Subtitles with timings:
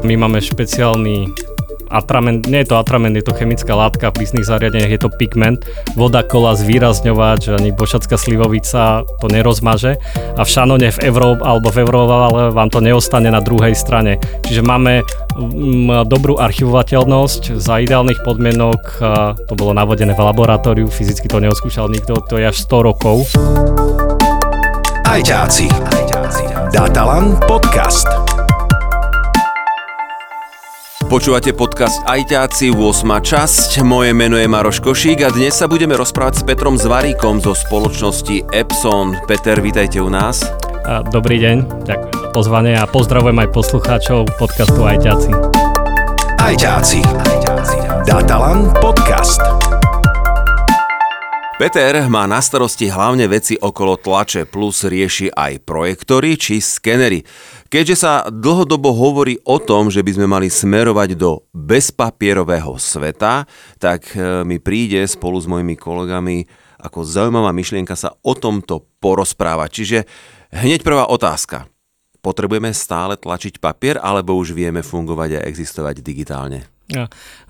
[0.00, 1.28] My máme špeciálny
[1.90, 5.66] atrament, nie je to atrament, je to chemická látka v písnych zariadeniach, je to pigment.
[5.98, 9.98] Voda, kola, zvýrazňovať, že ani bošacká slivovica to nerozmaže
[10.38, 12.14] a v šanone v Európe alebo v Európe
[12.54, 14.22] vám to neostane na druhej strane.
[14.46, 15.02] Čiže máme
[15.34, 18.80] mm, dobrú archivovateľnosť za ideálnych podmienok,
[19.50, 23.26] to bolo navodené v laboratóriu, fyzicky to neoskúšal nikto, to je až 100 rokov.
[25.10, 25.66] Ajťáci.
[26.70, 28.29] Datalan podcast.
[31.10, 33.02] Počúvate podcast Ajťáci 8.
[33.02, 33.82] časť.
[33.82, 38.46] Moje meno je Maroš Košík a dnes sa budeme rozprávať s Petrom Zvaríkom zo spoločnosti
[38.54, 39.18] Epson.
[39.26, 40.46] Peter, vítajte u nás.
[41.10, 45.34] Dobrý deň, ďakujem za pozvanie a pozdravujem aj poslucháčov podcastu Ajťáci.
[46.38, 47.02] Ajťáci.
[48.06, 49.69] Datalan podcast.
[51.60, 57.20] Peter má na starosti hlavne veci okolo tlače plus rieši aj projektory či skenery.
[57.68, 63.44] Keďže sa dlhodobo hovorí o tom, že by sme mali smerovať do bezpapierového sveta,
[63.76, 66.48] tak e, mi príde spolu s mojimi kolegami
[66.80, 69.68] ako zaujímavá myšlienka sa o tomto porozprávať.
[69.68, 69.98] Čiže
[70.56, 71.68] hneď prvá otázka.
[72.24, 76.79] Potrebujeme stále tlačiť papier, alebo už vieme fungovať a existovať digitálne?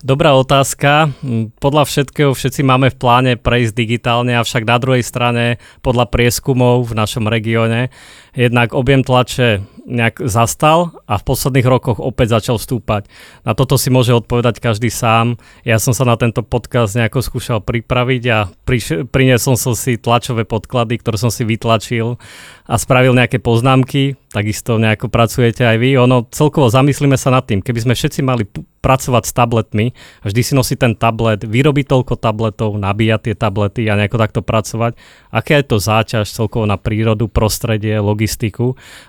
[0.01, 1.13] Dobrá otázka.
[1.57, 6.97] Podľa všetkého všetci máme v pláne prejsť digitálne, avšak na druhej strane podľa prieskumov v
[6.97, 7.89] našom regióne
[8.35, 13.09] jednak objem tlače nejak zastal a v posledných rokoch opäť začal stúpať.
[13.41, 15.41] Na toto si môže odpovedať každý sám.
[15.65, 20.45] Ja som sa na tento podcast nejako skúšal pripraviť a priš- priniesol som si tlačové
[20.45, 22.21] podklady, ktoré som si vytlačil
[22.69, 25.99] a spravil nejaké poznámky, takisto nejako pracujete aj vy.
[25.99, 29.85] Ono celkovo zamyslíme sa nad tým, keby sme všetci mali p- pracovať s tabletmi,
[30.23, 34.95] vždy si nosí ten tablet, vyrobiť toľko tabletov, nabíjať tie tablety a nejako takto pracovať,
[35.35, 38.20] aké je to záťaž celkovo na prírodu, prostredie, logistiku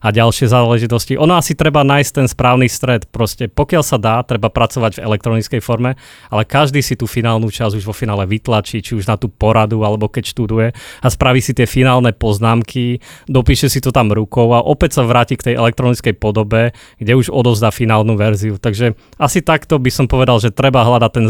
[0.01, 1.19] a ďalšie záležitosti.
[1.19, 3.09] Ono asi treba nájsť ten správny stred.
[3.11, 5.99] Proste pokiaľ sa dá, treba pracovať v elektronickej forme,
[6.31, 9.83] ale každý si tú finálnu časť už vo finále vytlačí, či už na tú poradu,
[9.83, 14.63] alebo keď študuje a spraví si tie finálne poznámky, dopíše si to tam rukou a
[14.63, 18.57] opäť sa vráti k tej elektronickej podobe, kde už odovzdá finálnu verziu.
[18.57, 21.27] Takže asi takto by som povedal, že treba hľadať ten,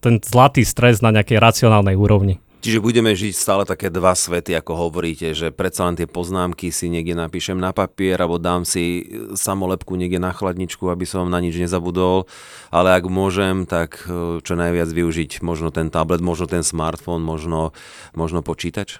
[0.00, 2.40] ten zlatý stres na nejakej racionálnej úrovni.
[2.58, 6.90] Čiže budeme žiť stále také dva svety, ako hovoríte, že predsa len tie poznámky si
[6.90, 9.06] niekde napíšem na papier, alebo dám si
[9.38, 12.26] samolepku niekde na chladničku, aby som na nič nezabudol,
[12.74, 17.70] ale ak môžem, tak e, čo najviac využiť možno ten tablet, možno ten smartfón, možno,
[18.18, 18.98] možno počítač?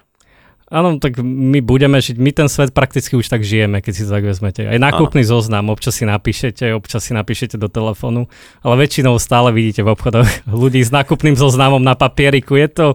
[0.68, 4.12] Áno, tak my budeme žiť, my ten svet prakticky už tak žijeme, keď si to
[4.12, 4.68] tak vezmete.
[4.68, 5.30] Aj nákupný Áno.
[5.32, 8.28] zoznam, občas si napíšete, občas si napíšete do telefónu,
[8.60, 10.28] ale väčšinou stále vidíte v obchodoch
[10.62, 12.60] ľudí s nákupným zoznamom na papieriku.
[12.60, 12.86] Je to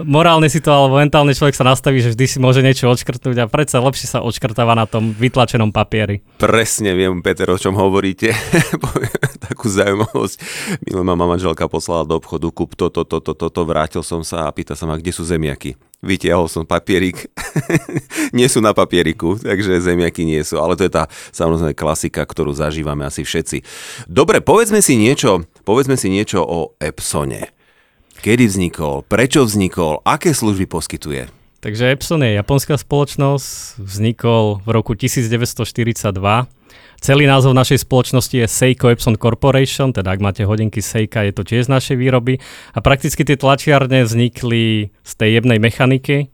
[0.00, 3.50] morálne si to, alebo mentálne človek sa nastaví, že vždy si môže niečo odškrtnúť a
[3.50, 6.24] predsa lepšie sa odškrtáva na tom vytlačenom papieri.
[6.40, 8.32] Presne viem, Peter, o čom hovoríte.
[9.48, 10.36] Takú zaujímavosť.
[10.88, 14.54] Milá ma manželka poslala do obchodu, kúp toto, toto, toto, to, vrátil som sa a
[14.54, 17.30] pýta sa ma, kde sú zemiaky vytiahol som papierik.
[18.36, 20.58] nie sú na papieriku, takže zemiaky nie sú.
[20.58, 23.62] Ale to je tá samozrejme klasika, ktorú zažívame asi všetci.
[24.10, 27.61] Dobre, povedzme si niečo, povedzme si niečo o Epsone.
[28.22, 31.26] Kedy vznikol, prečo vznikol, aké služby poskytuje?
[31.58, 36.14] Takže Epson je japonská spoločnosť, vznikol v roku 1942
[37.02, 41.42] Celý názov našej spoločnosti je Seiko Epson Corporation, teda ak máte hodinky Seika, je to
[41.42, 42.38] tiež z našej výroby.
[42.70, 46.30] A prakticky tie tlačiarne vznikli z tej jednej mechaniky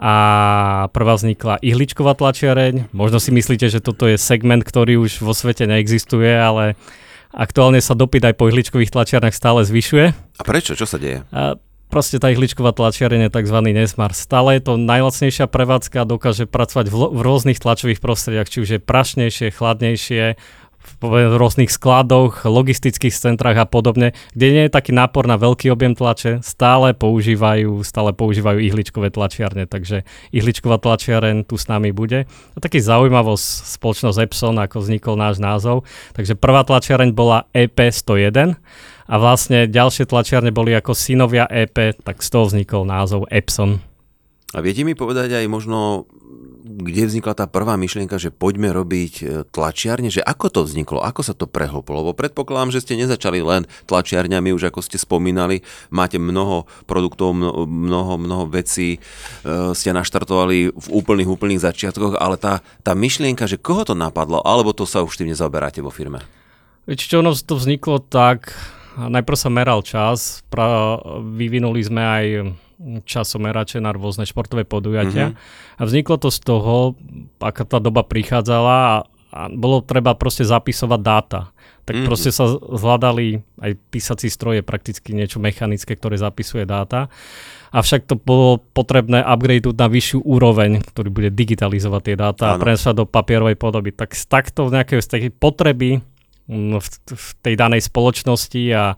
[0.00, 2.96] a prvá vznikla ihličková tlačiareň.
[2.96, 6.80] Možno si myslíte, že toto je segment, ktorý už vo svete neexistuje, ale
[7.32, 10.06] aktuálne sa dopyt aj po ihličkových tlačiarnách stále zvyšuje.
[10.12, 10.76] A prečo?
[10.76, 11.22] Čo sa deje?
[11.30, 13.58] A proste tá ihličková tlačiareň je tzv.
[13.72, 14.10] nesmar.
[14.12, 18.80] Stále je to najlacnejšia prevádzka dokáže pracovať v, v rôznych tlačových prostrediach, či už je
[18.82, 20.24] prašnejšie, chladnejšie,
[21.00, 25.92] v rôznych skladoch, logistických centrách a podobne, kde nie je taký nápor na veľký objem
[25.92, 32.24] tlače, stále používajú, stále používajú ihličkové tlačiarne, takže ihličková tlačiareň tu s nami bude.
[32.26, 35.84] A taký zaujímavosť spoločnosť Epson, ako vznikol náš názov.
[36.16, 38.56] Takže prvá tlačiareň bola EP101
[39.06, 43.78] a vlastne ďalšie tlačiarne boli ako synovia EP, tak z toho vznikol názov Epson.
[44.54, 46.06] A viete mi povedať aj možno,
[46.66, 51.22] kde vznikla tá prvá myšlienka, že poďme robiť e, tlačiarne, že ako to vzniklo, ako
[51.22, 55.62] sa to prehlplo, lebo predpokladám, že ste nezačali len tlačiarňami, už ako ste spomínali,
[55.94, 62.58] máte mnoho produktov, mnoho, mnoho vecí, e, ste naštartovali v úplných, úplných začiatkoch, ale tá,
[62.82, 66.26] tá myšlienka, že koho to napadlo, alebo to sa už tým nezaoberáte vo firme?
[66.86, 68.50] Viete ono to vzniklo tak,
[68.98, 72.26] najprv sa meral čas, pra, vyvinuli sme aj
[72.78, 75.78] časomerače na rôzne športové podujatia mm-hmm.
[75.78, 76.92] a vzniklo to z toho,
[77.40, 78.96] aká tá doba prichádzala a
[79.36, 81.40] a bolo treba proste zapisovať dáta.
[81.86, 82.08] Tak mm-hmm.
[82.08, 87.12] proste sa zhľadali aj písací stroje, prakticky niečo mechanické, ktoré zapisuje dáta.
[87.70, 93.02] Avšak to bolo potrebné upgrade na vyššiu úroveň, ktorý bude digitalizovať tie dáta a prenesať
[93.02, 93.92] do papierovej podoby.
[93.92, 96.00] Tak takto nejaké z tej potreby
[96.48, 98.96] mm, v, v tej danej spoločnosti a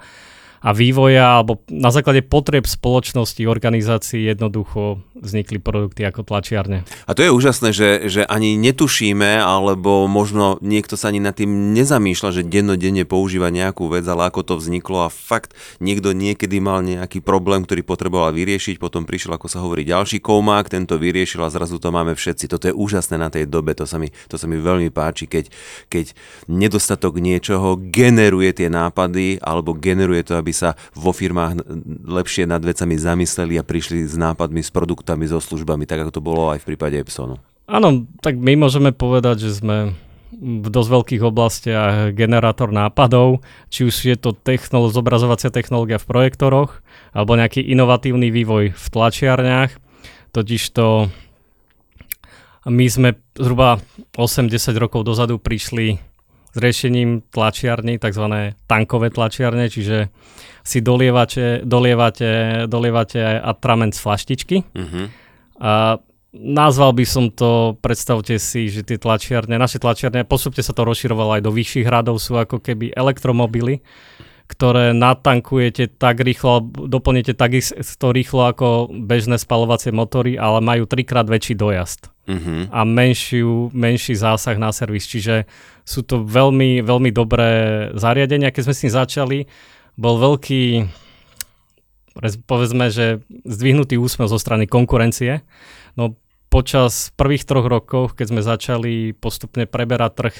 [0.58, 6.87] a vývoja alebo na základe potrieb spoločnosti, organizácií jednoducho vznikli produkty ako tlačiarne.
[7.06, 11.75] A to je úžasné, že, že ani netušíme, alebo možno niekto sa ani nad tým
[11.75, 16.82] nezamýšľa, že dennodenne používa nejakú vec, ale ako to vzniklo a fakt niekto niekedy mal
[16.87, 21.52] nejaký problém, ktorý potreboval vyriešiť, potom prišiel, ako sa hovorí, ďalší koumák, tento vyriešil a
[21.52, 22.46] zrazu to máme všetci.
[22.46, 25.50] Toto je úžasné na tej dobe, to sa mi, to sa mi veľmi páči, keď,
[25.90, 26.14] keď
[26.46, 31.61] nedostatok niečoho generuje tie nápady alebo generuje to, aby aby sa vo firmách
[32.09, 36.25] lepšie nad vecami zamysleli a prišli s nápadmi, s produktami, so službami, tak ako to
[36.25, 37.37] bolo aj v prípade Epsonu.
[37.69, 39.93] Áno, tak my môžeme povedať, že sme
[40.39, 46.81] v dosť veľkých oblastiach generátor nápadov, či už je to technolo- zobrazovacia technológia v projektoroch,
[47.12, 49.77] alebo nejaký inovatívny vývoj v tlačiarniach.
[50.33, 51.12] Totižto
[52.69, 53.85] my sme zhruba
[54.17, 56.07] 8-10 rokov dozadu prišli
[56.56, 58.55] riešením tlačiarní, tzv.
[58.65, 60.09] tankové tlačiarne, čiže
[60.65, 64.56] si dolievate, dolievate, dolievate atrament z flaštičky.
[64.73, 65.12] Uh-huh.
[65.61, 66.00] A
[66.33, 71.41] nazval by som to, predstavte si, že tie tlačiarne, naše tlačiarne, postupne sa to rozširovalo
[71.41, 73.81] aj do vyšších hradov, sú ako keby elektromobily,
[74.49, 81.53] ktoré natankujete tak rýchlo, doplnite takisto rýchlo ako bežné spalovacie motory, ale majú trikrát väčší
[81.53, 82.73] dojazd uh-huh.
[82.73, 85.05] a menšiu, menší zásah na servis.
[85.05, 85.44] Čiže
[85.88, 87.50] sú to veľmi, veľmi dobré
[87.96, 88.52] zariadenia.
[88.52, 89.38] Keď sme s tým začali,
[89.96, 90.85] bol veľký,
[92.44, 95.40] povedzme, že zdvihnutý úsmev zo strany konkurencie.
[95.96, 96.20] No
[96.52, 100.37] počas prvých troch rokov, keď sme začali postupne preberať trh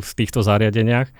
[0.00, 1.12] v týchto zariadeniach,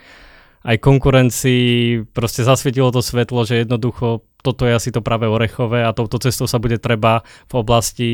[0.67, 5.95] aj konkurencii proste zasvietilo to svetlo, že jednoducho toto je asi to práve orechové a
[5.95, 8.11] touto cestou sa bude treba v oblasti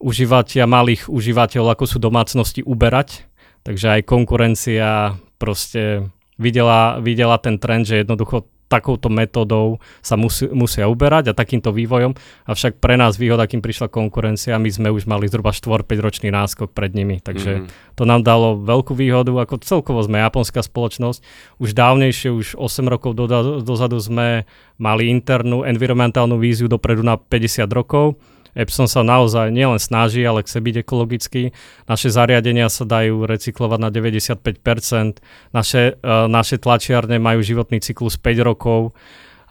[0.00, 3.29] užívateľa, malých užívateľov, ako sú domácnosti, uberať.
[3.64, 6.08] Takže aj konkurencia proste
[6.40, 12.14] videla, videla ten trend, že jednoducho takouto metodou sa musí, musia uberať a takýmto vývojom.
[12.46, 16.70] Avšak pre nás výhoda, kým prišla konkurencia, my sme už mali zhruba 4-5 ročný náskok
[16.70, 17.18] pred nimi.
[17.18, 17.98] Takže mm-hmm.
[17.98, 21.18] to nám dalo veľkú výhodu, ako celkovo sme japonská spoločnosť.
[21.58, 23.26] Už dávnejšie, už 8 rokov do,
[23.66, 24.46] dozadu sme
[24.78, 28.22] mali internú environmentálnu víziu dopredu na 50 rokov
[28.54, 31.42] Epson sa naozaj nielen snaží, ale chce byť ekologický.
[31.86, 35.22] Naše zariadenia sa dajú recyklovať na 95%.
[35.54, 38.96] Naše, uh, naše tlačiarne majú životný cyklus 5 rokov.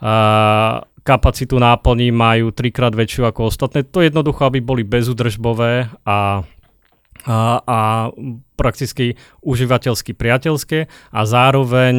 [0.00, 3.84] Uh, kapacitu náplní majú trikrát väčšiu ako ostatné.
[3.88, 6.44] To jednoducho, aby boli bezudržbové a
[7.20, 7.78] a, a
[8.56, 11.96] prakticky užívateľsky priateľské a zároveň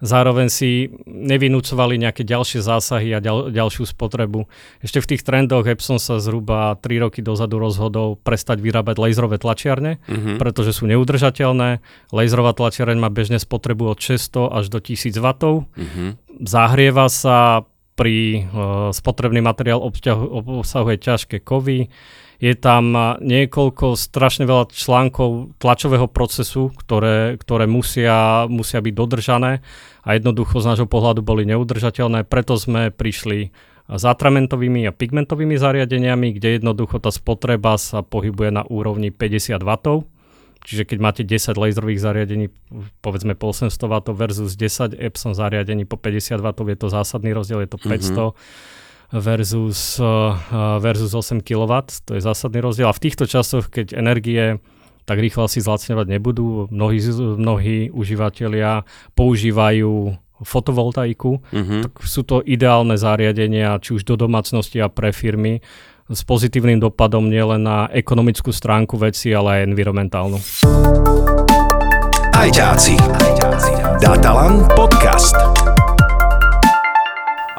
[0.00, 4.48] zároveň si nevynúcovali nejaké ďalšie zásahy a ďal, ďalšiu spotrebu.
[4.84, 10.02] Ešte v tých trendoch Epson sa zhruba 3 roky dozadu rozhodol prestať vyrábať laserové tlačiarne,
[10.04, 10.36] uh-huh.
[10.36, 11.80] pretože sú neudržateľné.
[12.12, 15.26] Laserová tlačiareň má bežne spotrebu od 600 až do 1000 W.
[15.26, 16.08] Uh-huh.
[16.44, 17.64] Zahrieva sa
[17.96, 21.88] pri uh, spotrebný materiál obsahuje ťažké kovy,
[22.36, 29.64] je tam niekoľko strašne veľa článkov tlačového procesu, ktoré, ktoré musia, musia byť dodržané
[30.04, 33.50] a jednoducho z nášho pohľadu boli neudržateľné, preto sme prišli
[33.86, 39.72] s atramentovými a pigmentovými zariadeniami, kde jednoducho tá spotreba sa pohybuje na úrovni 50 W.
[40.66, 42.50] Čiže keď máte 10 laserových zariadení,
[42.98, 47.62] povedzme po 800 W versus 10 Epson zariadení po 50 W, je to zásadný rozdiel,
[47.62, 48.34] je to 500.
[48.34, 51.72] Mm-hmm versus, uh, versus 8 kW.
[52.06, 52.90] To je zásadný rozdiel.
[52.90, 54.58] A v týchto časoch, keď energie
[55.06, 56.98] tak rýchlo si zlacňovať nebudú, mnohí,
[57.38, 58.82] mnohí užívateľia
[59.14, 61.80] používajú fotovoltaiku, uh-huh.
[61.88, 65.62] tak sú to ideálne zariadenia, či už do domácnosti a pre firmy,
[66.06, 70.38] s pozitívnym dopadom nielen na ekonomickú stránku veci, ale aj environmentálnu.
[72.36, 72.94] Ajťáci.
[73.98, 75.55] Datalan podcast.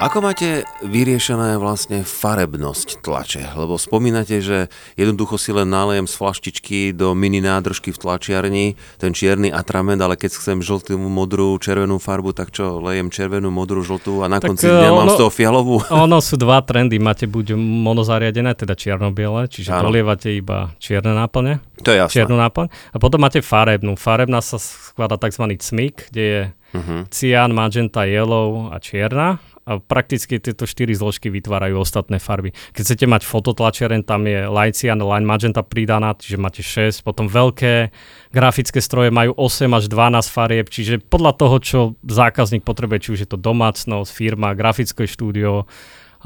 [0.07, 3.59] Ako máte vyriešené vlastne farebnosť tlače?
[3.59, 8.65] Lebo spomínate, že jednoducho si len nalejem z flaštičky do mini nádržky v tlačiarni
[9.03, 13.83] ten čierny atrament, ale keď chcem žltú, modrú, červenú farbu, tak čo, lejem červenú, modrú,
[13.83, 15.83] žltú a na tak konci dňa ono, mám z toho fialovú?
[16.07, 17.03] Ono sú dva trendy.
[17.03, 19.91] Máte buď monozariadené, teda čierno-biele, čiže ano.
[19.91, 21.59] dolievate iba čierne náplne.
[21.83, 22.23] To je jasné.
[22.23, 22.95] Čiernu náplň.
[22.95, 23.99] A potom máte farebnú.
[23.99, 25.51] Farebná sa skladá tzv.
[25.59, 26.41] cmik, kde je
[26.79, 27.11] uh-huh.
[27.11, 29.43] cian, magenta, yellow a čierna
[29.87, 32.55] prakticky tieto štyri zložky vytvárajú ostatné farby.
[32.71, 37.91] Keď chcete mať fototlačiareň, tam je Lycian, Line Magenta pridaná, čiže máte 6, potom veľké
[38.31, 43.19] grafické stroje majú 8 až 12 farieb, čiže podľa toho, čo zákazník potrebuje, či už
[43.27, 45.67] je to domácnosť, firma, grafické štúdio,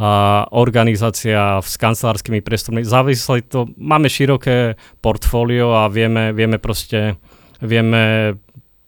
[0.02, 2.82] a organizácia s kancelárskymi priestormi.
[2.88, 7.20] Závisle to, máme široké portfólio a vieme, vieme proste,
[7.60, 8.34] vieme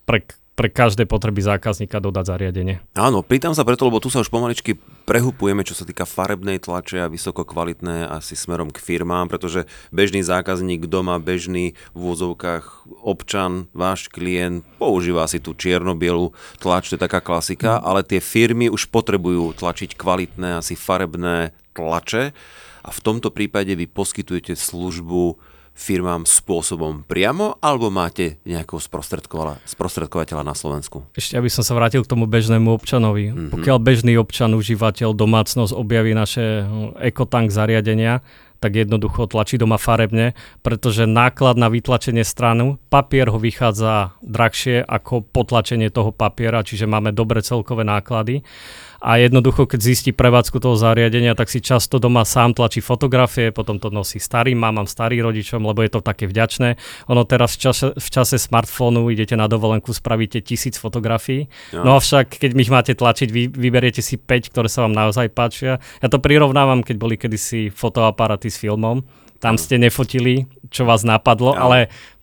[0.08, 2.78] pre pre každé potreby zákazníka dodať zariadenie.
[2.94, 7.02] Áno, pýtam sa preto, lebo tu sa už pomaličky prehupujeme, čo sa týka farebnej tlače
[7.02, 13.66] a vysoko kvalitné asi smerom k firmám, pretože bežný zákazník doma, bežný v úvozovkách občan,
[13.74, 16.30] váš klient používa si tú čierno-bielu
[16.62, 17.82] tlač, to je taká klasika, mm.
[17.82, 22.30] ale tie firmy už potrebujú tlačiť kvalitné, asi farebné tlače
[22.84, 28.78] a v tomto prípade vy poskytujete službu firmám spôsobom priamo, alebo máte nejakého
[29.66, 31.02] sprostredkovateľa na Slovensku?
[31.18, 33.34] Ešte aby som sa vrátil k tomu bežnému občanovi.
[33.34, 33.50] Mm-hmm.
[33.50, 36.64] Pokiaľ bežný občan, užívateľ, domácnosť objaví naše
[37.02, 38.22] ekotank zariadenia,
[38.62, 40.32] tak jednoducho tlačí doma farebne,
[40.64, 47.12] pretože náklad na vytlačenie stranu, papier ho vychádza drahšie ako potlačenie toho papiera, čiže máme
[47.12, 48.40] dobre celkové náklady
[49.04, 53.76] a jednoducho, keď zistí prevádzku toho zariadenia, tak si často doma sám tlačí fotografie, potom
[53.76, 56.80] to nosí starým mamám, starým rodičom, lebo je to také vďačné.
[57.12, 61.84] Ono teraz v čase, v čase smartfónu idete na dovolenku, spravíte tisíc fotografií, ja.
[61.84, 65.84] no avšak keď ich máte tlačiť, vy vyberiete si 5, ktoré sa vám naozaj páčia.
[66.00, 69.04] Ja to prirovnávam, keď boli kedysi fotoaparáty s filmom,
[69.44, 71.60] tam ste nefotili, čo vás napadlo, ja.
[71.60, 71.78] ale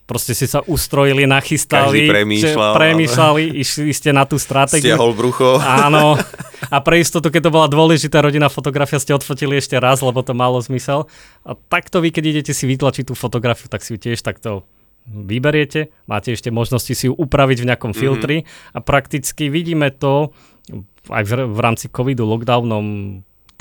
[0.06, 4.94] proste si sa ustrojili, nachystali, premýšľal, premýšľali išli ste na tú stratégiu.
[4.94, 5.56] Stiahol brucho.
[5.62, 6.18] Áno.
[6.70, 10.34] A pre istotu, keď to bola dôležitá rodinná fotografia, ste odfotili ešte raz, lebo to
[10.34, 11.10] malo zmysel.
[11.42, 14.66] A takto vy, keď idete si vytlačiť tú fotografiu, tak si ju tiež takto
[15.06, 18.02] vyberiete, máte ešte možnosti si ju upraviť v nejakom mm-hmm.
[18.06, 18.36] filtri
[18.70, 20.30] a prakticky vidíme to
[21.10, 22.86] aj v, v rámci covidu, lockdownom,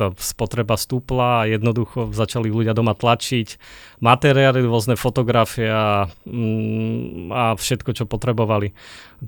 [0.01, 3.61] tá spotreba stúpla a jednoducho začali ľudia doma tlačiť
[4.01, 8.73] materiály, rôzne fotografie a, mm, a všetko, čo potrebovali.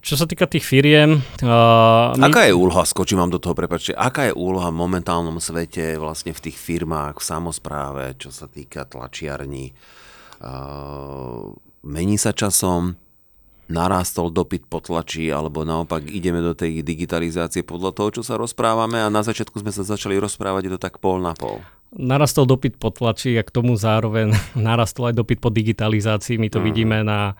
[0.01, 1.21] Čo sa týka tých firiem...
[1.45, 2.33] Uh, my...
[2.33, 6.33] Aká je úloha, skočím vám do toho, prepačte, aká je úloha v momentálnom svete vlastne
[6.33, 9.77] v tých firmách, v samozpráve, čo sa týka tlačiarní?
[10.41, 11.53] Uh,
[11.85, 12.97] mení sa časom,
[13.71, 18.99] narástol dopyt po tlači, alebo naopak ideme do tej digitalizácie podľa toho, čo sa rozprávame
[18.99, 21.63] a na začiatku sme sa začali rozprávať, je to tak pol na pol.
[21.93, 26.41] Narastol dopyt po tlači a k tomu zároveň narastol aj dopyt po digitalizácii.
[26.41, 26.67] My to uh-huh.
[26.67, 27.37] vidíme na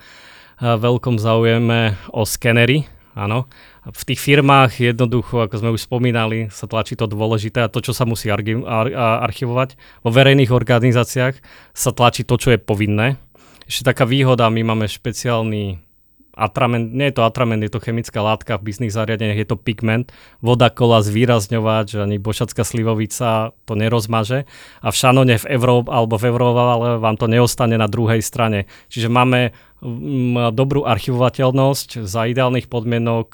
[0.62, 2.86] veľkom záujeme o skenery,
[3.18, 3.50] áno.
[3.84, 7.92] V tých firmách jednoducho, ako sme už spomínali, sa tlačí to dôležité a to, čo
[7.92, 9.76] sa musí archi- ar- archivovať.
[10.08, 11.36] Vo verejných organizáciách
[11.76, 13.20] sa tlačí to, čo je povinné.
[13.68, 15.84] Ešte taká výhoda, my máme špeciálny
[16.34, 20.10] atrament, nie je to atrament, je to chemická látka v bizných zariadeniach, je to pigment.
[20.42, 24.50] Voda, kola, zvýrazňovať, že ani bošacká slivovica to nerozmaže.
[24.82, 28.66] A v šanone v Európe alebo v Európe ale vám to neostane na druhej strane.
[28.90, 29.54] Čiže máme
[29.86, 33.28] mm, dobrú archivovateľnosť za ideálnych podmienok,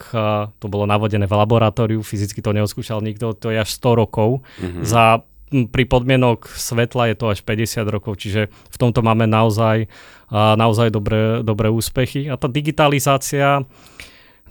[0.59, 4.43] to bolo navodené v laboratóriu, fyzicky to neoskúšal nikto, to je až 100 rokov.
[4.59, 4.83] Mm-hmm.
[4.83, 9.89] Za pri podmienok svetla je to až 50 rokov, čiže v tomto máme naozaj,
[10.31, 12.29] naozaj dobré, dobré úspechy.
[12.29, 13.65] A tá digitalizácia,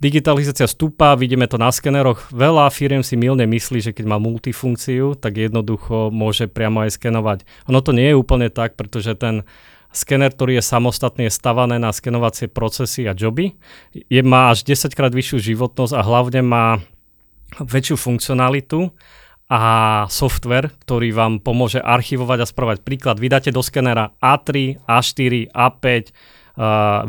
[0.02, 2.30] digitalizácia stúpa, vidíme to na skeneroch.
[2.34, 7.38] Veľa firiem si milne myslí, že keď má multifunkciu, tak jednoducho môže priamo aj skenovať.
[7.70, 9.46] Ono to nie je úplne tak, pretože ten
[9.88, 13.56] skener, ktorý je samostatný, je stavané na skenovacie procesy a joby.
[13.94, 16.82] Je, má až 10 krát vyššiu životnosť a hlavne má
[17.56, 18.92] väčšiu funkcionalitu
[19.48, 23.16] a software, ktorý vám pomôže archivovať a spravať príklad.
[23.16, 26.04] Vydáte do skenera A3, A4, A5 uh,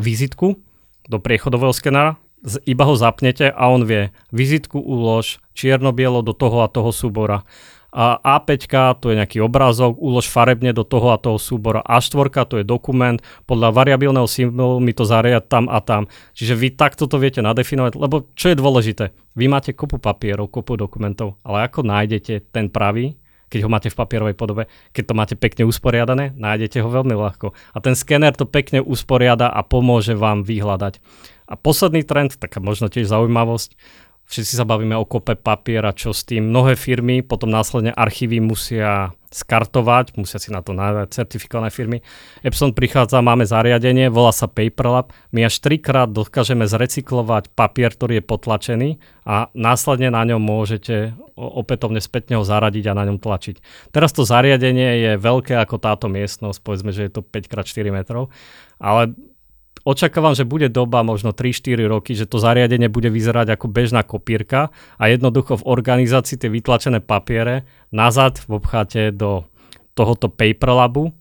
[0.00, 0.56] vizitku
[1.04, 2.16] do priechodového skenera,
[2.64, 7.44] iba ho zapnete a on vie vizitku ulož čierno-bielo do toho a toho súbora
[7.90, 8.70] A5
[9.02, 11.82] to je nejaký obrázok, ulož farebne do toho a toho súbora.
[11.82, 13.18] A4 to je dokument,
[13.50, 16.06] podľa variabilného symbolu mi to zariať tam a tam.
[16.38, 19.04] Čiže vy takto to viete nadefinovať, lebo čo je dôležité?
[19.34, 23.18] Vy máte kopu papierov, kopu dokumentov, ale ako nájdete ten pravý,
[23.50, 27.50] keď ho máte v papierovej podobe, keď to máte pekne usporiadané, nájdete ho veľmi ľahko.
[27.74, 31.02] A ten skener to pekne usporiada a pomôže vám vyhľadať.
[31.50, 33.74] A posledný trend, taká možno tiež zaujímavosť,
[34.30, 36.54] Všetci sa bavíme o kope papiera, čo s tým.
[36.54, 41.98] Mnohé firmy potom následne archívy musia skartovať, musia si na to nájsť certifikované firmy.
[42.42, 45.10] Epson prichádza, máme zariadenie, volá sa Paperlab.
[45.30, 48.90] My až trikrát dokážeme zrecyklovať papier, ktorý je potlačený
[49.26, 53.62] a následne na ňom môžete opätovne spätne ho zaradiť a na ňom tlačiť.
[53.94, 58.34] Teraz to zariadenie je veľké ako táto miestnosť, povedzme, že je to 5x4 metrov,
[58.82, 59.14] ale
[59.84, 64.68] očakávam, že bude doba možno 3-4 roky, že to zariadenie bude vyzerať ako bežná kopírka
[65.00, 69.48] a jednoducho v organizácii tie vytlačené papiere nazad v obchate do
[69.96, 71.12] tohoto paper labu.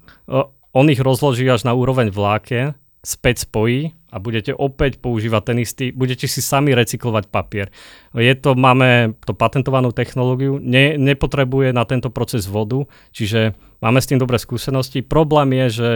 [0.70, 5.86] On ich rozloží až na úroveň vlákien, späť spojí a budete opäť používať ten istý,
[5.96, 7.68] budete si sami recyklovať papier.
[8.12, 12.84] Je to, máme to patentovanú technológiu, ne, nepotrebuje na tento proces vodu,
[13.16, 15.06] čiže máme s tým dobré skúsenosti.
[15.06, 15.90] Problém je, že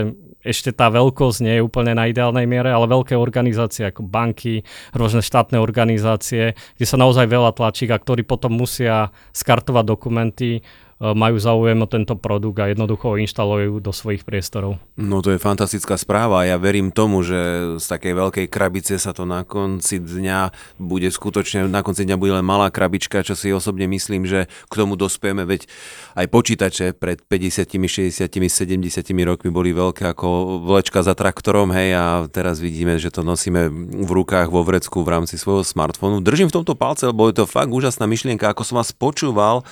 [0.43, 5.23] ešte tá veľkosť nie je úplne na ideálnej miere, ale veľké organizácie ako banky, rôzne
[5.23, 10.59] štátne organizácie, kde sa naozaj veľa tlačí a ktorí potom musia skartovať dokumenty,
[11.03, 14.79] majú záujem o tento produkt a jednoducho ho inštalujú do svojich priestorov.
[14.95, 16.47] No to je fantastická správa.
[16.47, 21.67] Ja verím tomu, že z takej veľkej krabice sa to na konci dňa bude skutočne,
[21.67, 25.43] na konci dňa bude len malá krabička, čo si osobne myslím, že k tomu dospieme,
[25.43, 25.67] veď
[26.15, 32.05] aj počítače pred 50, 60, 70 rokmi boli veľké ako vlečka za traktorom, hej, a
[32.31, 36.23] teraz vidíme, že to nosíme v rukách, vo vrecku v rámci svojho smartfónu.
[36.23, 39.65] Držím v tomto palce, lebo je to fakt úžasná myšlienka, ako som vás počúval,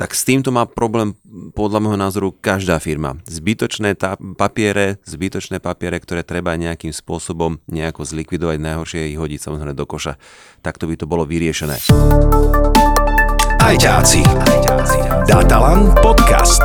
[0.00, 1.12] tak s týmto má problém
[1.52, 3.20] podľa môjho názoru každá firma.
[3.28, 9.40] Zbytočné tá, papiere, zbytočné papiere, ktoré treba nejakým spôsobom nejako zlikvidovať, najhoršie je ich hodiť
[9.44, 10.16] samozrejme do koša.
[10.64, 11.76] Takto by to bolo vyriešené.
[13.60, 14.24] Ajťáci.
[15.28, 16.64] Datalan podcast.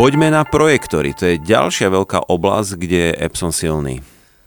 [0.00, 1.12] Poďme na projektory.
[1.12, 4.00] To je ďalšia veľká oblasť, kde je Epson silný.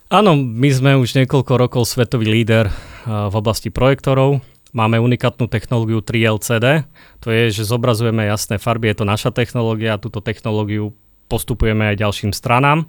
[0.10, 2.74] Áno, my sme už niekoľko rokov svetový líder
[3.06, 4.42] v oblasti projektorov.
[4.72, 6.88] Máme unikátnu technológiu 3LCD,
[7.20, 10.96] to je, že zobrazujeme jasné farby, je to naša technológia, túto technológiu
[11.28, 12.88] postupujeme aj ďalším stranám.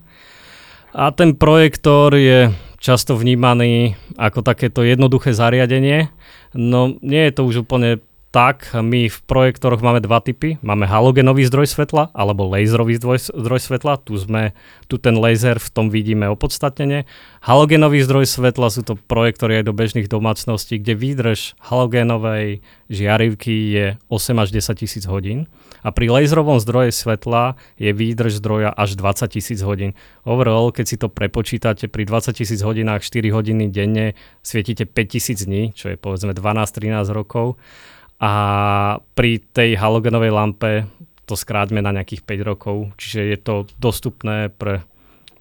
[0.94, 6.10] A ten projektor je často vnímaný ako takéto jednoduché zariadenie,
[6.54, 7.98] no nie je to už úplne
[8.32, 10.56] tak my v projektoroch máme dva typy.
[10.64, 14.00] Máme halogenový zdroj svetla alebo laserový zdroj, zdroj svetla.
[14.00, 14.56] Tu, sme,
[14.88, 17.04] tu ten laser v tom vidíme opodstatnenie.
[17.44, 23.86] Halogenový zdroj svetla sú to projektory aj do bežných domácností, kde výdrž halogénovej žiarivky je
[24.08, 25.44] 8 až 10 tisíc hodín.
[25.84, 29.92] A pri laserovom zdroje svetla je výdrž zdroja až 20 tisíc hodín.
[30.24, 35.44] Overall, keď si to prepočítate, pri 20 tisíc hodinách 4 hodiny denne svietite 5 tisíc
[35.44, 37.60] dní, čo je povedzme 12-13 rokov
[38.22, 38.32] a
[39.18, 40.86] pri tej halogenovej lampe
[41.26, 44.86] to skráťme na nejakých 5 rokov, čiže je to dostupné pre,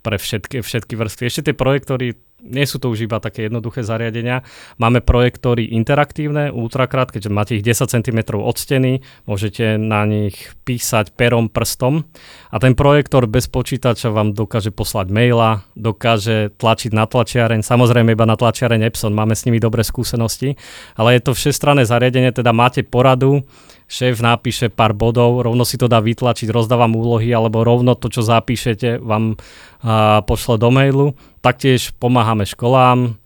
[0.02, 1.24] pre všetky, všetky vrstvy.
[1.30, 4.42] Ešte tie projektory nie sú to už iba také jednoduché zariadenia.
[4.82, 11.14] Máme projektory interaktívne, ultrakrát, keďže máte ich 10 cm od steny, môžete na nich písať
[11.14, 12.10] perom prstom
[12.50, 18.26] a ten projektor bez počítača vám dokáže poslať maila, dokáže tlačiť na tlačiareň, samozrejme iba
[18.26, 20.58] na tlačiareň Epson, máme s nimi dobré skúsenosti,
[20.98, 23.46] ale je to všestranné zariadenie, teda máte poradu,
[23.92, 28.24] šéf napíše pár bodov, rovno si to dá vytlačiť, rozdávam úlohy, alebo rovno to, čo
[28.24, 29.36] zapíšete, vám
[29.84, 31.08] a, pošle do mailu.
[31.44, 33.20] Taktiež pomáhame školám,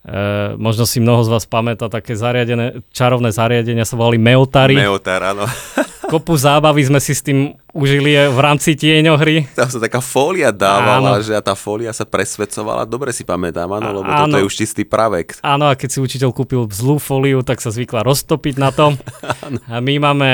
[0.00, 4.72] E, možno si mnoho z vás pamätá také zariadené, čarovné zariadenia sa volali Meotary.
[4.72, 5.44] Meotar, áno.
[6.10, 9.54] Kopu zábavy sme si s tým užili v rámci tieňohry.
[9.54, 11.22] Tam sa taká fólia dávala, áno.
[11.22, 12.82] že a tá fólia sa presvedcovala.
[12.82, 14.26] Dobre si pamätám, áno, lebo áno.
[14.26, 15.38] toto je už čistý pravek.
[15.46, 18.98] Áno, a keď si učiteľ kúpil zlú fóliu, tak sa zvykla roztopiť na to.
[19.72, 20.30] a my máme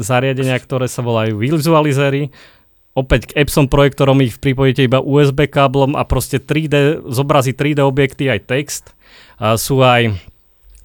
[0.00, 2.32] zariadenia, ktoré sa volajú vizualizery
[2.98, 8.26] opäť k Epson projektorom ich pripojíte iba USB káblom a proste 3D, zobrazí 3D objekty
[8.26, 8.84] aj text.
[9.38, 10.18] A sú aj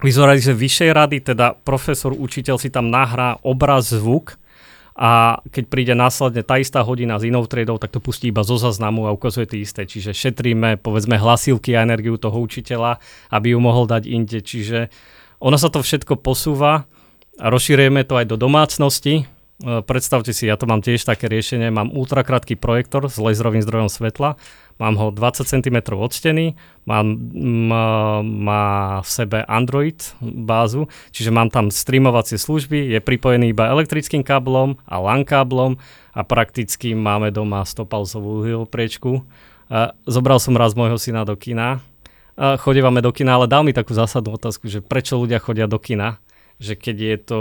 [0.04, 4.36] vizualizácie vyššej rady, teda profesor, učiteľ si tam nahrá obraz, zvuk
[4.94, 8.54] a keď príde následne tá istá hodina s inou triedou, tak to pustí iba zo
[8.54, 9.82] zaznamu a ukazuje tie isté.
[9.90, 13.02] Čiže šetríme povedzme hlasivky a energiu toho učiteľa,
[13.34, 14.38] aby ju mohol dať inde.
[14.38, 14.94] Čiže
[15.42, 16.86] ono sa to všetko posúva
[17.42, 19.26] a rozširujeme to aj do domácnosti,
[19.62, 24.34] predstavte si, ja to mám tiež také riešenie, mám ultrakrátky projektor s laserovým zdrojom svetla,
[24.82, 27.14] mám ho 20 cm od steny, mám,
[27.70, 27.86] má,
[28.22, 28.64] má
[29.00, 34.98] v sebe Android bázu, čiže mám tam streamovacie služby, je pripojený iba elektrickým káblom a
[34.98, 35.78] LAN káblom.
[36.14, 37.90] A prakticky máme doma 100
[38.70, 39.26] priečku.
[39.66, 41.82] A zobral som raz môjho syna do kina,
[42.38, 46.22] chodívame do kina, ale dal mi takú zásadnú otázku, že prečo ľudia chodia do kina,
[46.62, 47.40] že keď je to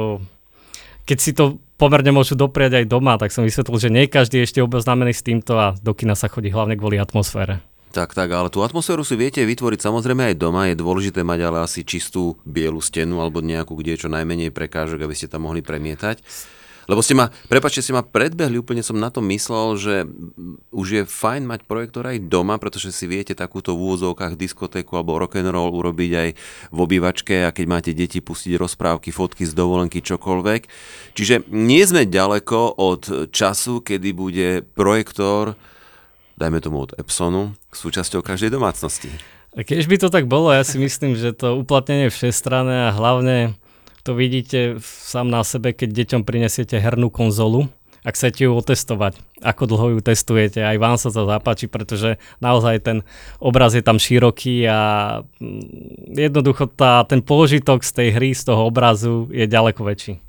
[1.04, 4.47] keď si to pomerne môžu dopriať aj doma, tak som vysvetlil, že nie každý je
[4.47, 7.59] ešte oboznámený s týmto a do kina sa chodí hlavne kvôli atmosfére.
[7.91, 10.65] Tak, tak, ale tú atmosféru si viete vytvoriť samozrejme aj doma.
[10.71, 15.03] Je dôležité mať ale asi čistú bielu stenu alebo nejakú, kde je čo najmenej prekážok,
[15.03, 16.23] aby ste tam mohli premietať.
[16.87, 19.95] Lebo ste ma, prepačte, ste ma predbehli, úplne som na to myslel, že
[20.73, 25.19] už je fajn mať projektor aj doma, pretože si viete takúto v úvozovkách diskotéku alebo
[25.19, 26.29] rock'n'roll urobiť aj
[26.71, 30.61] v obývačke a keď máte deti pustiť rozprávky, fotky z dovolenky, čokoľvek.
[31.15, 35.55] Čiže nie sme ďaleko od času, kedy bude projektor
[36.37, 39.09] dajme tomu od Epsonu, súčasťou každej domácnosti.
[39.53, 43.53] Keď by to tak bolo, ja si myslím, že to uplatnenie všestranné a hlavne
[44.03, 47.71] to vidíte sám na sebe, keď deťom prinesiete hernú konzolu,
[48.03, 52.83] ak chcete ju otestovať, ako dlho ju testujete, aj vám sa to zapáči, pretože naozaj
[52.83, 52.97] ten
[53.39, 54.79] obraz je tam široký a
[55.39, 60.19] mm, jednoducho tá, ten pôžitok z tej hry, z toho obrazu je ďaleko väčší.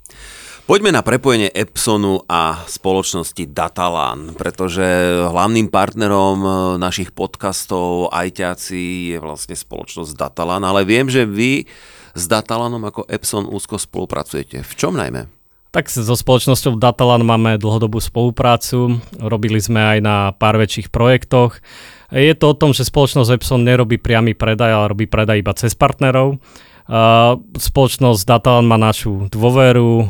[0.64, 4.80] Poďme na prepojenie Epsonu a spoločnosti Datalan, pretože
[5.28, 6.48] hlavným partnerom e,
[6.80, 11.68] našich podcastov Ajťáci je vlastne spoločnosť Datalan, ale viem, že vy
[12.16, 14.64] s Datalanom ako Epson úzko spolupracujete.
[14.64, 15.28] V čom najmä?
[15.68, 21.60] Tak so spoločnosťou Datalan máme dlhodobú spoluprácu, robili sme aj na pár väčších projektoch.
[22.08, 25.76] Je to o tom, že spoločnosť Epson nerobí priamy predaj, ale robí predaj iba cez
[25.76, 26.40] partnerov.
[26.84, 30.08] Uh, spoločnosť Datalan má našu dôveru, uh,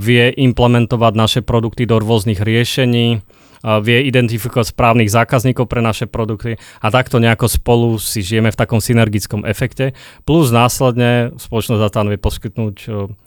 [0.00, 6.56] vie implementovať naše produkty do rôznych riešení, uh, vie identifikovať správnych zákazníkov pre naše produkty
[6.80, 9.92] a takto nejako spolu si žijeme v takom synergickom efekte.
[10.24, 12.76] Plus následne spoločnosť Datalan vie poskytnúť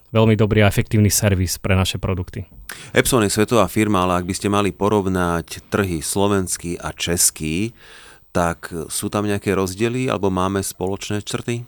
[0.10, 2.50] veľmi dobrý a efektívny servis pre naše produkty.
[2.98, 7.78] Epson je svetová firma, ale ak by ste mali porovnať trhy slovenský a český,
[8.34, 11.62] tak sú tam nejaké rozdiely alebo máme spoločné črty?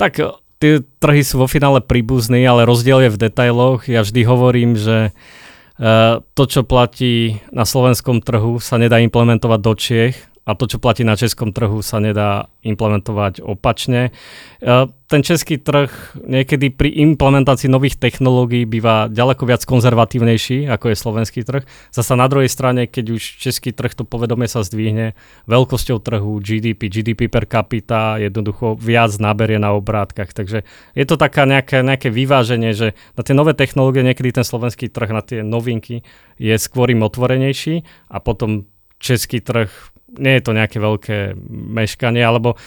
[0.00, 0.18] Tak
[0.62, 3.90] tie trhy sú vo finále príbuzní, ale rozdiel je v detailoch.
[3.90, 9.72] Ja vždy hovorím, že uh, to, čo platí na slovenskom trhu, sa nedá implementovať do
[9.74, 14.10] Čiech a to, čo platí na českom trhu, sa nedá implementovať opačne.
[14.58, 20.96] E, ten český trh niekedy pri implementácii nových technológií býva ďaleko viac konzervatívnejší, ako je
[20.98, 21.62] slovenský trh.
[21.94, 25.14] Zasa na druhej strane, keď už český trh to povedomie sa zdvihne,
[25.46, 30.34] veľkosťou trhu, GDP, GDP per capita jednoducho viac naberie na obrátkach.
[30.34, 30.66] Takže
[30.98, 35.10] je to taká nejaké, nejaké vyváženie, že na tie nové technológie niekedy ten slovenský trh
[35.14, 36.02] na tie novinky
[36.34, 38.66] je skôr im otvorenejší a potom
[39.02, 41.16] český trh nie je to nejaké veľké
[41.50, 42.60] meškanie, alebo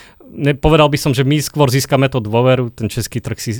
[0.57, 3.51] povedal by som, že my skôr získame to dôveru, ten český trh si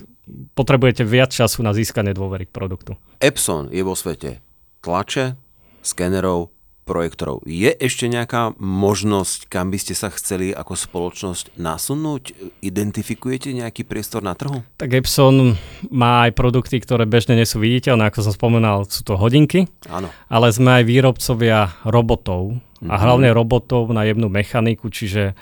[0.57, 2.97] potrebujete viac času na získanie dôvery k produktu.
[3.21, 4.41] Epson je vo svete
[4.81, 5.37] tlače,
[5.85, 6.54] skenerov,
[6.85, 7.41] projektorov.
[7.49, 12.37] Je ešte nejaká možnosť, kam by ste sa chceli ako spoločnosť nasunúť?
[12.61, 14.61] Identifikujete nejaký priestor na trhu?
[14.77, 15.57] Tak Epson
[15.89, 20.13] má aj produkty, ktoré bežne nie sú viditeľné, ako som spomínal, sú to hodinky, Áno.
[20.29, 25.33] ale sme aj výrobcovia robotov a hlavne robotov na jemnú mechaniku, čiže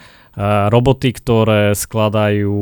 [0.70, 2.54] roboty, ktoré skladajú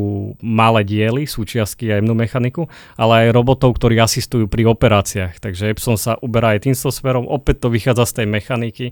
[0.44, 2.68] malé diely, súčiastky a jemnú mechaniku,
[3.00, 5.40] ale aj robotov, ktorí asistujú pri operáciách.
[5.40, 8.86] Takže Epson sa uberá aj týmto smerom, opäť to vychádza z tej mechaniky.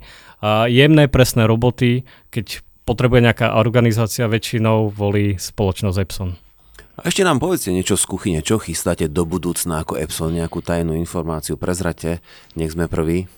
[0.72, 6.40] Jemné presné roboty, keď potrebuje nejaká organizácia, väčšinou volí spoločnosť Epson.
[7.00, 10.96] A ešte nám povedzte niečo z kuchyne, čo chystáte do budúcna ako Epson, nejakú tajnú
[10.96, 12.24] informáciu, prezrate,
[12.56, 13.28] nech sme prví.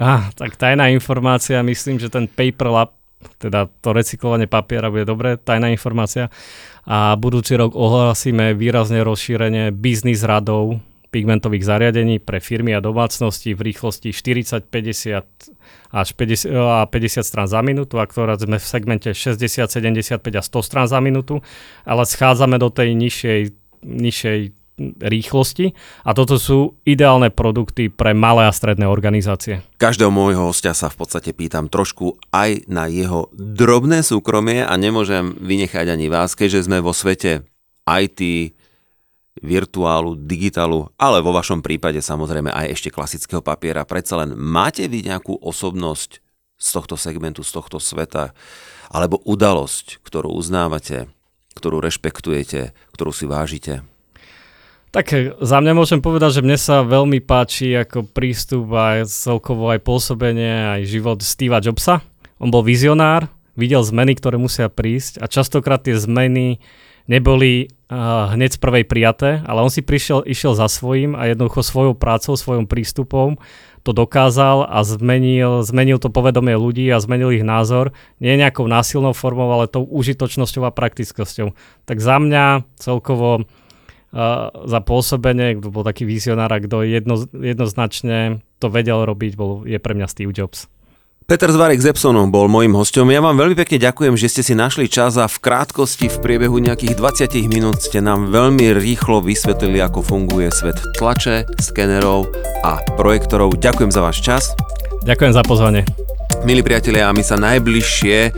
[0.00, 2.99] Ah, tak tajná informácia, myslím, že ten Paper Lab
[3.40, 6.28] teda to recyklovanie papiera bude dobre, tajná informácia.
[6.88, 10.80] A budúci rok ohlasíme výrazne rozšírenie biznis radov
[11.10, 15.26] pigmentových zariadení pre firmy a domácnosti v rýchlosti 40, 50
[15.90, 20.62] až 50, a 50 strán za minútu, akorát sme v segmente 60, 75 a 100
[20.62, 21.42] strán za minútu,
[21.82, 23.40] ale schádzame do tej nižšej,
[23.82, 24.38] nižšej
[24.98, 29.60] rýchlosti a toto sú ideálne produkty pre malé a stredné organizácie.
[29.76, 35.36] Každého môjho hostia sa v podstate pýtam trošku aj na jeho drobné súkromie a nemôžem
[35.36, 37.44] vynechať ani vás, keďže sme vo svete
[37.84, 38.20] IT,
[39.40, 43.88] virtuálu, digitálu, ale vo vašom prípade samozrejme aj ešte klasického papiera.
[43.88, 46.20] Predsa len máte vy nejakú osobnosť
[46.60, 48.36] z tohto segmentu, z tohto sveta,
[48.92, 51.08] alebo udalosť, ktorú uznávate,
[51.56, 53.86] ktorú rešpektujete, ktorú si vážite?
[54.90, 59.86] Tak za mňa môžem povedať, že mne sa veľmi páči ako prístup aj celkovo aj
[59.86, 62.02] pôsobenie, aj život Steva Jobsa.
[62.42, 66.58] On bol vizionár, videl zmeny, ktoré musia prísť a častokrát tie zmeny
[67.06, 71.62] neboli uh, hneď z prvej prijaté, ale on si prišiel, išiel za svojím a jednoducho
[71.62, 73.38] svojou prácou, svojom prístupom
[73.80, 77.96] to dokázal a zmenil, zmenil to povedomie ľudí a zmenil ich názor.
[78.20, 81.56] Nie nejakou násilnou formou, ale tou užitočnosťou a praktickosťou.
[81.88, 83.48] Tak za mňa celkovo
[84.10, 89.78] za pôsobenie, kto bol taký vizionár a kto jedno, jednoznačne to vedel robiť, bol, je
[89.78, 90.66] pre mňa Steve Jobs.
[91.30, 93.06] Peter Zvarek z Epsonu bol môjim hostom.
[93.06, 96.58] Ja vám veľmi pekne ďakujem, že ste si našli čas a v krátkosti v priebehu
[96.58, 102.26] nejakých 20 minút ste nám veľmi rýchlo vysvetlili, ako funguje svet tlače, skenerov
[102.66, 103.62] a projektorov.
[103.62, 104.42] Ďakujem za váš čas.
[105.06, 105.86] Ďakujem za pozvanie.
[106.40, 108.32] Milí priatelia, my sa najbližšie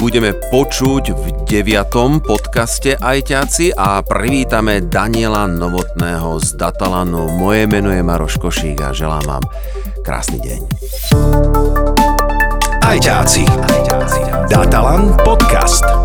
[0.00, 7.30] budeme počuť v deviatom podcaste Ajťáci a privítame Daniela Novotného z Datalanu.
[7.38, 9.44] Moje meno je Maroš Košík a želám vám
[10.02, 10.60] krásny deň.
[12.82, 13.46] Ajťáci.
[14.50, 16.01] Datalan podcast.